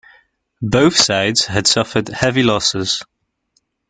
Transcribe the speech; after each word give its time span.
Both 0.63 0.95
sides 0.97 1.45
had 1.45 1.67
suffered 1.67 2.07
heavy 2.07 2.41
losses. 2.41 3.03